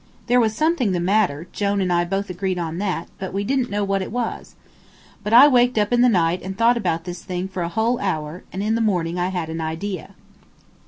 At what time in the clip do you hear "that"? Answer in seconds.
2.79-3.07